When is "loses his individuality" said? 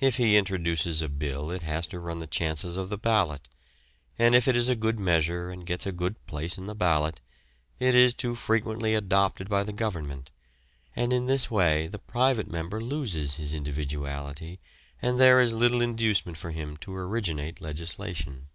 12.82-14.58